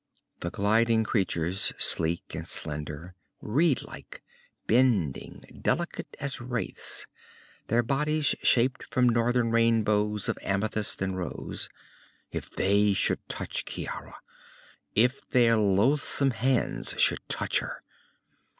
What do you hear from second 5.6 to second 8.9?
delicate as wraiths, their bodies shaped